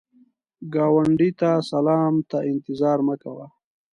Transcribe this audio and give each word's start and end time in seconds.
ګاونډي 0.73 1.29
ته 1.39 1.51
سلام 1.71 2.13
ته 2.29 2.37
انتظار 2.51 2.97
مه 3.07 3.15
کوه 3.23 3.45